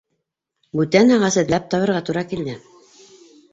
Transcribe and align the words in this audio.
Бүтән 0.79 1.13
ағас 1.17 1.37
эҙләп 1.43 1.69
табырға 1.75 2.01
тура 2.11 2.25
килде. 2.35 2.59